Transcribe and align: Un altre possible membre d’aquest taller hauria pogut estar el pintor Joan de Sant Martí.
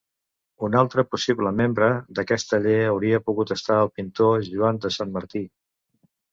Un 0.67 0.77
altre 0.79 1.03
possible 1.11 1.51
membre 1.57 1.89
d’aquest 2.21 2.49
taller 2.55 2.75
hauria 2.87 3.21
pogut 3.29 3.55
estar 3.59 3.79
el 3.85 3.95
pintor 4.01 4.37
Joan 4.51 4.85
de 4.89 4.95
Sant 4.99 5.17
Martí. 5.21 5.47